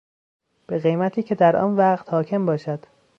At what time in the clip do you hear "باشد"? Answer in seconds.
2.45-2.85